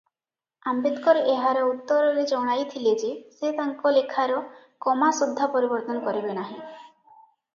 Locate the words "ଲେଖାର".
3.97-4.39